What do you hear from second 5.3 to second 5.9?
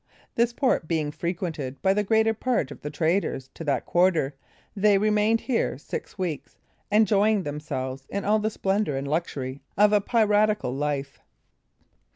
here